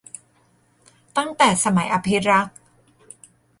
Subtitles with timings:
[1.17, 2.55] ตั้งแต่สมัยอภิรักษ์